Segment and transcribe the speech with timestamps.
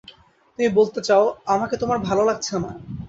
[0.59, 1.23] তুমি বলতে চাও,
[1.45, 2.71] আমাকে তোমার ভালো লাগছে না।